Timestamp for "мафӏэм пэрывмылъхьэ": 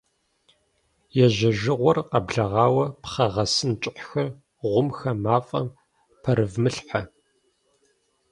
5.23-7.01